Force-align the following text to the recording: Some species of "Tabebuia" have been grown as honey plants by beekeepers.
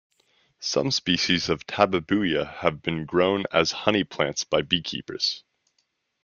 Some 0.59 0.89
species 0.89 1.47
of 1.47 1.67
"Tabebuia" 1.67 2.43
have 2.61 2.81
been 2.81 3.05
grown 3.05 3.43
as 3.53 3.71
honey 3.83 4.03
plants 4.03 4.43
by 4.43 4.63
beekeepers. 4.63 5.43